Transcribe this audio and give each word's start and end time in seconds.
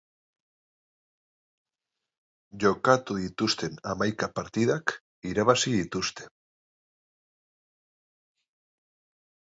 Jokatu 2.63 3.17
dituzten 3.19 3.77
hamaika 3.91 4.31
partidak 4.41 4.95
irabazi 5.33 5.77
dituzte. 5.77 6.29